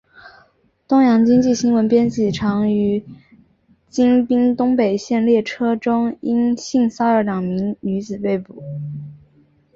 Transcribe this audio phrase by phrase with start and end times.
[0.87, 3.05] 东洋经济新闻编辑长于
[3.87, 8.63] 京滨东北线列车中因性骚扰两名女子被捕。